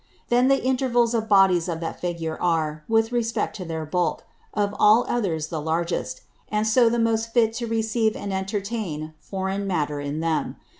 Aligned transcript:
Then 0.29 0.47
the 0.47 0.63
Intervals 0.63 1.13
of 1.13 1.29
Bodies 1.29 1.69
of 1.69 1.79
that 1.81 1.99
Figure 2.01 2.35
are, 2.41 2.83
with 2.87 3.11
respect 3.11 3.55
to 3.57 3.65
their 3.65 3.85
Bulk, 3.85 4.23
of 4.51 4.73
all 4.79 5.05
others 5.07 5.49
the 5.49 5.61
largest; 5.61 6.21
and 6.49 6.65
so 6.65 6.89
the 6.89 6.97
most 6.97 7.33
fitted 7.33 7.53
to 7.57 7.67
receive 7.67 8.15
and 8.15 8.33
entertain 8.33 9.13
foreign 9.19 9.67
Matter 9.67 9.99
in 9.99 10.19
them. 10.19 10.55